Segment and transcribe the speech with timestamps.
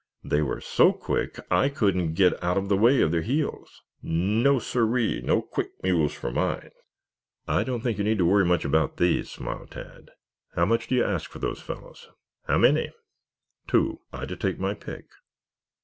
[0.23, 3.83] "They were so quick I couldn't get out of the way of their heels.
[4.01, 6.71] No, siree, no quick mules for mine."
[7.47, 10.09] "I don't think you need worry much about these," smiled Tad.
[10.55, 12.09] "How much do you ask for those fellows?"
[12.47, 12.89] "How many?"
[13.67, 14.01] "Two.
[14.11, 15.05] I to take my pick."